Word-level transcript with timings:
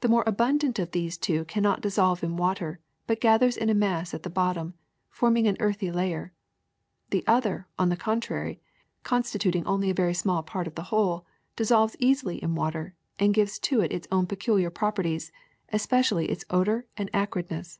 The 0.00 0.10
more 0.10 0.22
abundant 0.26 0.78
of 0.78 0.90
these 0.90 1.16
two 1.16 1.46
cannot 1.46 1.80
dissolve 1.80 2.22
in 2.22 2.36
water, 2.36 2.80
but 3.06 3.18
gathers 3.18 3.56
in 3.56 3.70
a 3.70 3.74
mass 3.74 4.12
at 4.12 4.22
the 4.22 4.28
bottom, 4.28 4.74
forming 5.08 5.46
an 5.46 5.56
earthy 5.58 5.90
layer; 5.90 6.34
the 7.08 7.24
other, 7.26 7.66
on 7.78 7.88
the 7.88 7.96
contrary, 7.96 8.60
constituting 9.04 9.66
only 9.66 9.88
a 9.88 9.94
very 9.94 10.12
small 10.12 10.42
part 10.42 10.66
of 10.66 10.74
the 10.74 10.82
whole, 10.92 11.24
dissolves 11.56 11.96
easily 11.98 12.42
in 12.42 12.54
water 12.54 12.94
and 13.18 13.32
gives 13.32 13.58
to 13.60 13.80
it 13.80 13.90
its 13.90 14.06
ovm 14.08 14.28
peculiar 14.28 14.68
properties, 14.68 15.32
especially 15.72 16.28
its 16.28 16.44
odor 16.50 16.86
and 16.98 17.10
acridness. 17.14 17.78